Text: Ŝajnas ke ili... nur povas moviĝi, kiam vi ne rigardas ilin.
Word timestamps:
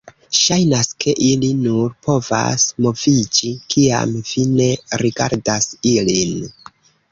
Ŝajnas 0.35 0.87
ke 1.03 1.13
ili... 1.25 1.49
nur 1.65 1.91
povas 2.07 2.65
moviĝi, 2.87 3.53
kiam 3.75 4.17
vi 4.33 4.49
ne 4.57 4.73
rigardas 5.05 5.71
ilin. 5.95 6.37